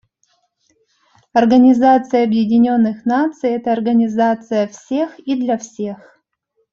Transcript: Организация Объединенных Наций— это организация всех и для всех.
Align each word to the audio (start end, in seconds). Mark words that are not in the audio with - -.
Организация 1.31 2.23
Объединенных 2.23 3.05
Наций— 3.05 3.49
это 3.51 3.71
организация 3.71 4.65
всех 4.67 5.19
и 5.19 5.35
для 5.35 5.59
всех. 5.59 6.19